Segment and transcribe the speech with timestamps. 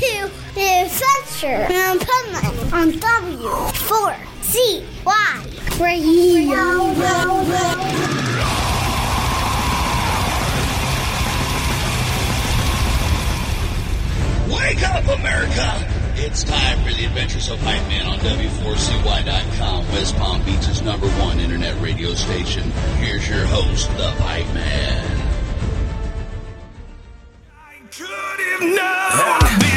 [0.00, 6.64] to the adventure in Puntland on W4CY Radio.
[14.48, 15.68] Wake up, America!
[16.16, 21.38] It's time for the Adventures of Hype Man on W4CY.com, West Palm Beach's number one
[21.40, 22.70] internet radio station.
[23.00, 25.20] Here's your host, the Hype Man.
[27.90, 29.69] This is the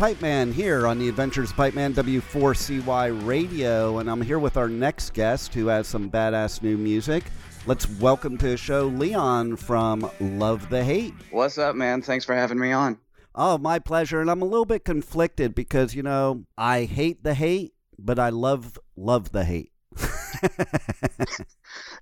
[0.00, 4.56] Pipe Man here on the Adventures of Pipe Man W4CY Radio, and I'm here with
[4.56, 7.24] our next guest who has some badass new music.
[7.66, 11.12] Let's welcome to the show Leon from Love the Hate.
[11.30, 12.00] What's up, man?
[12.00, 12.96] Thanks for having me on.
[13.34, 14.22] Oh, my pleasure.
[14.22, 18.30] And I'm a little bit conflicted because, you know, I hate the hate, but I
[18.30, 19.72] love love the hate.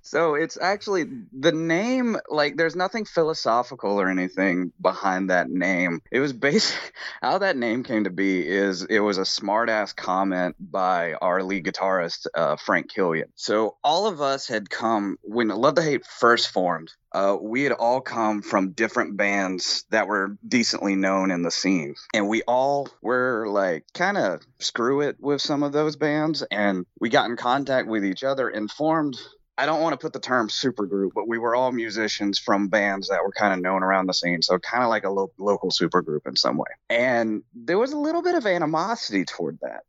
[0.01, 1.05] So it's actually
[1.37, 6.01] the name, like, there's nothing philosophical or anything behind that name.
[6.11, 6.75] It was based,
[7.21, 11.43] how that name came to be is it was a smart ass comment by our
[11.43, 13.29] lead guitarist, uh, Frank Killian.
[13.35, 17.71] So all of us had come, when Love the Hate first formed, uh, we had
[17.71, 21.95] all come from different bands that were decently known in the scene.
[22.13, 26.43] And we all were like kind of screw it with some of those bands.
[26.51, 29.17] And we got in contact with each other and formed.
[29.59, 33.09] I don't want to put the term supergroup, but we were all musicians from bands
[33.09, 34.41] that were kind of known around the scene.
[34.41, 36.69] So kind of like a lo- local supergroup in some way.
[36.89, 39.83] And there was a little bit of animosity toward that.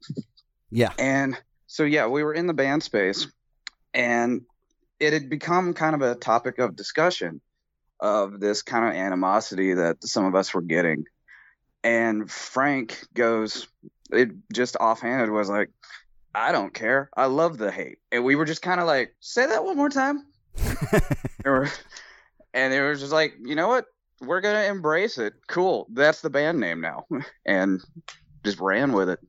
[0.73, 0.93] Yeah.
[0.99, 3.29] And so, yeah, we were in the band space
[3.95, 4.43] and
[4.99, 7.41] it had become kind of a topic of discussion
[8.01, 11.05] of this kind of animosity that some of us were getting.
[11.85, 13.69] And Frank goes,
[14.11, 15.71] it just offhanded was like,
[16.35, 17.11] I don't care.
[17.17, 17.99] I love the hate.
[18.13, 20.27] And we were just kind of like, say that one more time.
[22.55, 23.87] and, it was just like, you know what?
[24.21, 25.35] We're going to embrace it.
[25.49, 25.87] Cool.
[25.93, 27.07] That's the band name now.
[27.47, 27.81] And
[28.45, 29.21] just ran with it.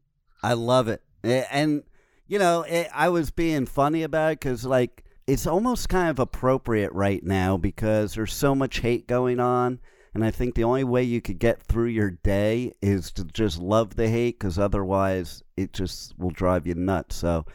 [0.43, 1.01] I love it.
[1.23, 1.83] And,
[2.27, 6.19] you know, it, I was being funny about it because, like, it's almost kind of
[6.19, 9.79] appropriate right now because there's so much hate going on.
[10.13, 13.59] And I think the only way you could get through your day is to just
[13.59, 17.15] love the hate because otherwise it just will drive you nuts.
[17.15, 17.45] So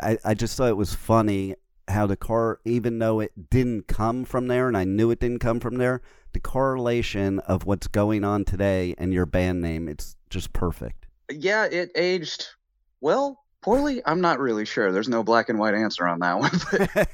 [0.00, 1.56] I, I just thought it was funny
[1.88, 5.40] how the car, even though it didn't come from there and I knew it didn't
[5.40, 6.00] come from there,
[6.32, 11.06] the correlation of what's going on today and your band name, it's just perfect.
[11.30, 12.46] Yeah, it aged
[13.00, 14.00] well, poorly.
[14.06, 14.92] I'm not really sure.
[14.92, 17.06] There's no black and white answer on that one.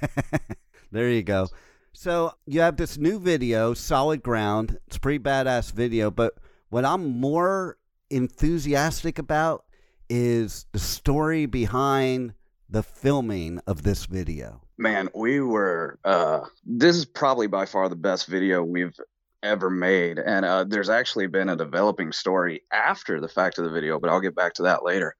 [0.92, 1.48] There you go.
[1.94, 4.78] So you have this new video, Solid Ground.
[4.86, 6.34] It's a pretty badass video, but
[6.70, 7.76] what I'm more
[8.10, 9.64] enthusiastic about
[10.08, 12.32] is the story behind
[12.68, 14.62] the filming of this video.
[14.78, 15.98] man, we were.
[16.04, 18.98] Uh, this is probably by far the best video we've
[19.42, 23.70] ever made, and uh, there's actually been a developing story after the fact of the
[23.70, 25.14] video, but I'll get back to that later.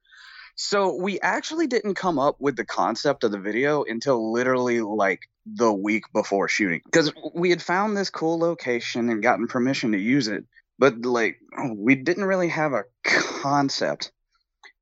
[0.54, 5.20] So we actually didn't come up with the concept of the video until literally like
[5.46, 9.98] the week before shooting because we had found this cool location and gotten permission to
[9.98, 10.44] use it,
[10.78, 11.38] but like
[11.74, 14.12] we didn't really have a concept.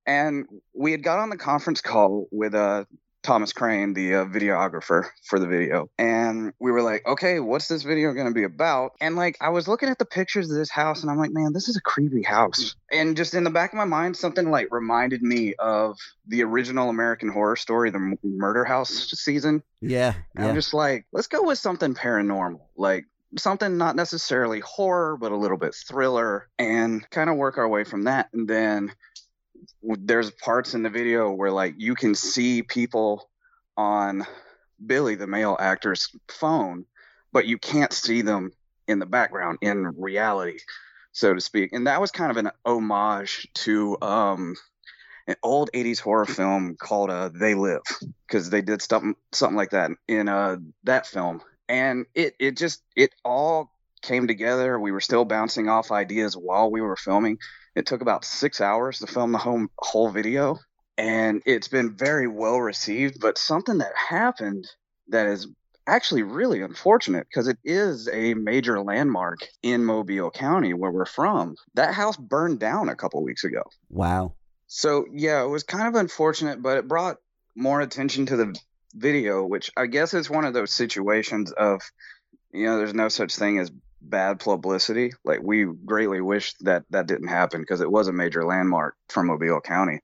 [0.07, 2.85] And we had got on the conference call with uh,
[3.23, 5.91] Thomas Crane, the uh, videographer for the video.
[5.99, 8.93] And we were like, okay, what's this video going to be about?
[9.01, 11.53] And like, I was looking at the pictures of this house and I'm like, man,
[11.53, 12.77] this is a creepy house.
[12.91, 16.89] And just in the back of my mind, something like reminded me of the original
[16.89, 19.63] American Horror Story, the Murder House season.
[19.81, 20.15] Yeah.
[20.35, 20.49] And yeah.
[20.49, 22.61] I'm just like, let's go with something paranormal.
[22.77, 23.05] Like,
[23.39, 27.85] something not necessarily horror, but a little bit thriller, and kind of work our way
[27.85, 28.29] from that.
[28.33, 28.93] And then
[29.83, 33.29] there's parts in the video where like you can see people
[33.77, 34.27] on
[34.85, 36.85] Billy, the male actor's phone,
[37.33, 38.53] but you can't see them
[38.89, 40.59] in the background in reality,
[41.13, 41.73] so to speak.
[41.73, 44.57] And that was kind of an homage to um,
[45.27, 47.83] an old 80s horror film called uh, They Live
[48.27, 51.41] because they did something something like that in uh, that film.
[51.69, 54.79] And it it just it all came together.
[54.79, 57.39] We were still bouncing off ideas while we were filming.
[57.75, 60.59] It took about six hours to film the whole whole video,
[60.99, 63.21] and it's been very well received.
[63.21, 64.67] But something that happened
[65.09, 65.47] that is
[65.87, 71.57] actually really unfortunate because it is a major landmark in Mobile County where we're from.
[71.75, 73.63] That house burned down a couple weeks ago.
[73.89, 74.35] Wow.
[74.67, 77.17] So yeah, it was kind of unfortunate, but it brought
[77.57, 78.57] more attention to the
[78.95, 81.81] video, which I guess is one of those situations of,
[82.53, 85.13] you know, there's no such thing as bad publicity.
[85.25, 89.23] Like we greatly wish that that didn't happen because it was a major landmark for
[89.23, 90.01] Mobile County.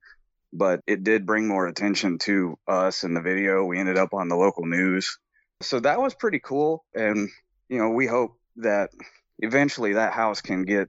[0.53, 3.65] But it did bring more attention to us in the video.
[3.65, 5.19] We ended up on the local news.
[5.61, 6.85] So that was pretty cool.
[6.95, 7.29] And,
[7.69, 8.91] you know, we hope that
[9.39, 10.89] eventually that house can get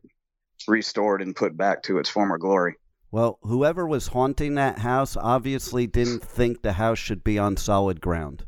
[0.68, 2.76] restored and put back to its former glory.
[3.12, 8.02] Well, whoever was haunting that house obviously didn't think the house should be on solid
[8.02, 8.46] ground.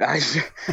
[0.08, 0.20] I,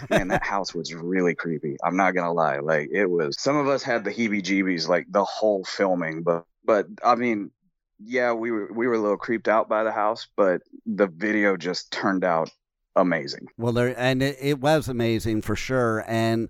[0.10, 1.76] man, that house was really creepy.
[1.84, 2.60] I'm not gonna lie.
[2.60, 3.40] Like it was.
[3.40, 6.24] Some of us had the heebie-jeebies, like the whole filming.
[6.24, 7.52] But, but I mean,
[8.00, 11.58] yeah, we were we were a little creeped out by the house, but the video
[11.58, 12.50] just turned out
[12.96, 13.48] amazing.
[13.58, 16.06] Well, there and it, it was amazing for sure.
[16.08, 16.48] And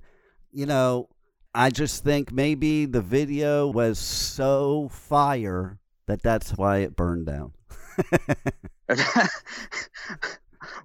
[0.52, 1.10] you know,
[1.56, 7.54] I just think maybe the video was so fire that that's why it burned down.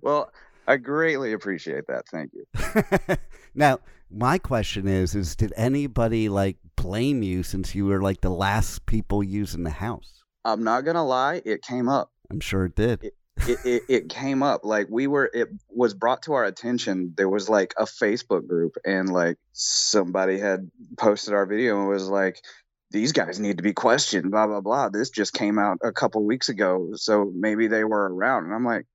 [0.03, 0.33] well,
[0.67, 2.07] I greatly appreciate that.
[2.09, 3.17] Thank you.
[3.55, 3.81] now,
[4.11, 8.87] my question is is did anybody like blame you since you were like the last
[8.87, 10.23] people using the house?
[10.45, 12.11] I'm not going to lie, it came up.
[12.31, 13.05] I'm sure it did.
[13.05, 13.15] It,
[13.47, 17.31] it, it, it, came up like we were it was brought to our attention there
[17.31, 22.43] was like a facebook group and like somebody had posted our video and was like
[22.93, 24.89] these guys need to be questioned, blah, blah, blah.
[24.91, 26.91] This just came out a couple weeks ago.
[26.95, 28.45] So maybe they were around.
[28.45, 28.87] And I'm like,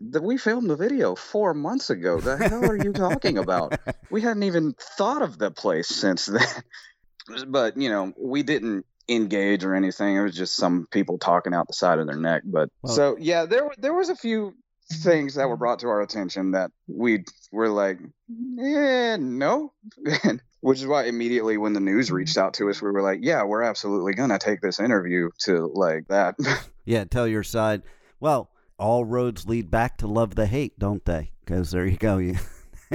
[0.00, 2.20] we filmed the video four months ago.
[2.20, 3.78] The hell are you talking about?
[4.08, 7.48] We hadn't even thought of the place since then.
[7.48, 10.14] but, you know, we didn't engage or anything.
[10.14, 12.42] It was just some people talking out the side of their neck.
[12.44, 14.54] But well, so, yeah, there, there was a few
[14.92, 17.98] things that were brought to our attention that we were like,
[18.28, 19.72] yeah, no.
[20.60, 23.44] which is why immediately when the news reached out to us we were like yeah
[23.44, 26.34] we're absolutely gonna take this interview to like that
[26.84, 27.82] yeah tell your side
[28.18, 31.32] well all roads lead back to love the hate don't they?
[31.44, 32.18] Because there you go.
[32.28, 32.36] You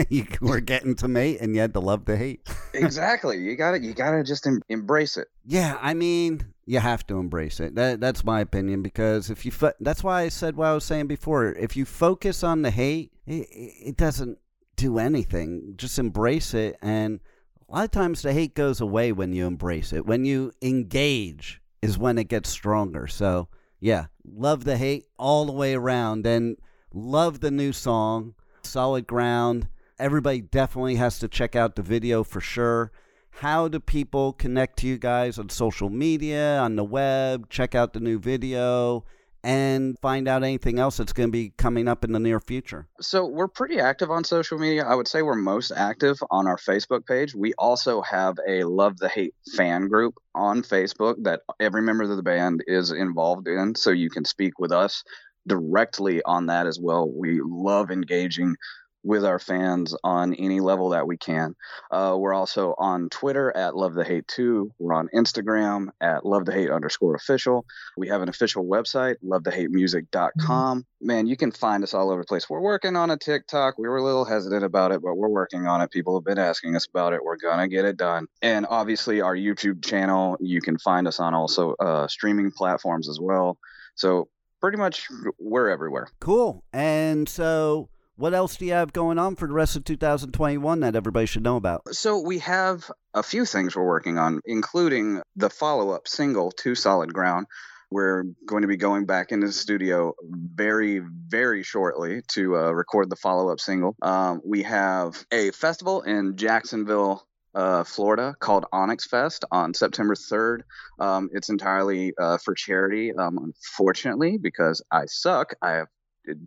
[0.09, 2.47] you were getting to mate and you had to love the hate.
[2.73, 3.37] Exactly.
[3.37, 5.27] You gotta you gotta just em- embrace it.
[5.45, 7.75] Yeah i mean you have to embrace it.
[7.75, 10.85] That, that's my opinion because if you fo- that's why i said what i was
[10.85, 11.47] saying before.
[11.47, 14.37] If you focus on the hate it, it doesn't
[14.77, 15.73] do anything.
[15.75, 17.19] Just embrace it and
[17.67, 20.05] a lot of times the hate goes away when you embrace it.
[20.05, 23.07] When you engage is when it gets stronger.
[23.07, 23.47] So,
[23.81, 26.55] yeah, love the hate all the way around and
[26.93, 29.67] love the new song, Solid Ground.
[29.99, 32.91] Everybody definitely has to check out the video for sure.
[33.31, 37.49] How do people connect to you guys on social media, on the web?
[37.49, 39.03] Check out the new video
[39.43, 42.87] and find out anything else that's going to be coming up in the near future?
[42.99, 44.85] So, we're pretty active on social media.
[44.85, 47.33] I would say we're most active on our Facebook page.
[47.33, 52.15] We also have a Love the Hate fan group on Facebook that every member of
[52.15, 53.75] the band is involved in.
[53.75, 55.03] So, you can speak with us
[55.47, 57.09] directly on that as well.
[57.09, 58.55] We love engaging
[59.03, 61.55] with our fans on any level that we can.
[61.89, 64.71] Uh, we're also on Twitter at Love the Hate 2.
[64.79, 67.65] We're on Instagram at Love the Hate underscore official.
[67.97, 70.79] We have an official website, lovethehatemusic.com.
[70.79, 71.07] Mm-hmm.
[71.07, 72.49] Man, you can find us all over the place.
[72.49, 73.77] We're working on a TikTok.
[73.77, 75.89] We were a little hesitant about it, but we're working on it.
[75.91, 77.23] People have been asking us about it.
[77.23, 78.27] We're going to get it done.
[78.41, 83.19] And obviously, our YouTube channel, you can find us on also uh, streaming platforms as
[83.19, 83.57] well.
[83.95, 84.29] So,
[84.61, 85.07] pretty much
[85.39, 86.07] we're everywhere.
[86.19, 86.63] Cool.
[86.71, 87.89] And so
[88.21, 91.41] what else do you have going on for the rest of 2021 that everybody should
[91.41, 91.81] know about?
[91.95, 97.11] So we have a few things we're working on, including the follow-up single to Solid
[97.13, 97.47] Ground.
[97.89, 103.09] We're going to be going back into the studio very, very shortly to uh, record
[103.09, 103.95] the follow-up single.
[104.03, 110.59] Um, we have a festival in Jacksonville, uh, Florida called Onyx Fest on September 3rd.
[110.99, 113.13] Um, it's entirely uh, for charity.
[113.13, 115.87] Um, unfortunately, because I suck, I have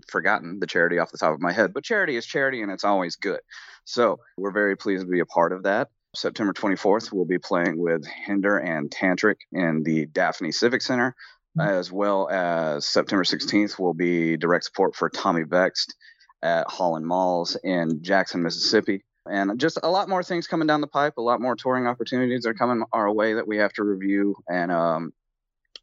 [0.08, 2.84] forgotten the charity off the top of my head, but charity is charity and it's
[2.84, 3.40] always good.
[3.84, 5.88] So we're very pleased to be a part of that.
[6.14, 11.14] September 24th, we'll be playing with Hinder and Tantric in the Daphne Civic Center,
[11.60, 15.94] as well as September 16th will be direct support for Tommy Vext
[16.42, 19.02] at Hal & Mal's in Jackson, Mississippi.
[19.26, 22.46] And just a lot more things coming down the pipe, a lot more touring opportunities
[22.46, 24.36] are coming our way that we have to review.
[24.48, 25.12] And um,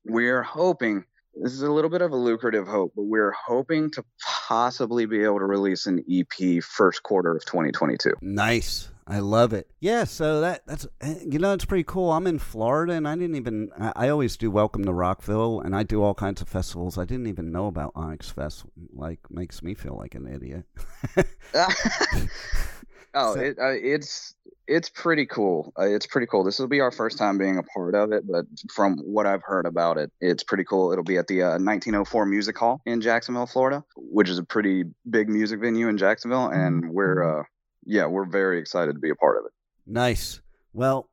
[0.05, 1.05] we're hoping
[1.35, 4.03] this is a little bit of a lucrative hope, but we're hoping to
[4.47, 8.13] possibly be able to release an EP first quarter of 2022.
[8.21, 8.89] Nice.
[9.07, 9.67] I love it.
[9.79, 12.11] Yeah, so that that's eh, you know it's pretty cool.
[12.11, 15.75] I'm in Florida and I didn't even I, I always do Welcome to Rockville and
[15.75, 16.97] I do all kinds of festivals.
[16.97, 18.63] I didn't even know about Onyx Fest.
[18.93, 20.65] Like makes me feel like an idiot.
[23.15, 24.35] oh, so, it, uh, it's
[24.71, 25.73] it's pretty cool.
[25.77, 26.45] Uh, it's pretty cool.
[26.45, 29.43] This will be our first time being a part of it, but from what I've
[29.43, 30.93] heard about it, it's pretty cool.
[30.93, 34.85] It'll be at the uh, 1904 Music Hall in Jacksonville, Florida, which is a pretty
[35.09, 37.43] big music venue in Jacksonville, and we're uh,
[37.85, 39.51] yeah, we're very excited to be a part of it.
[39.85, 40.39] Nice.
[40.71, 41.09] Well,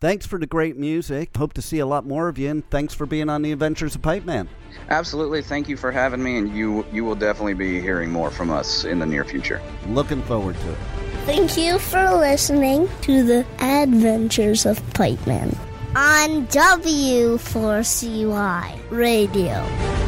[0.00, 1.34] thanks for the great music.
[1.34, 3.94] Hope to see a lot more of you, and thanks for being on the Adventures
[3.94, 4.50] of Pipe Man.
[4.90, 5.40] Absolutely.
[5.40, 8.84] Thank you for having me, and you you will definitely be hearing more from us
[8.84, 9.62] in the near future.
[9.86, 11.07] Looking forward to it.
[11.28, 15.54] Thank you for listening to the Adventures of Pipe Man
[15.94, 20.07] on W4CY Radio.